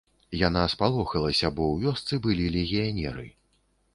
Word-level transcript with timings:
Яна 0.47 0.61
спалохалася, 0.73 1.51
бо 1.59 1.67
ў 1.73 1.85
вёсцы 1.85 2.13
былі 2.25 2.45
легіянеры. 2.57 3.29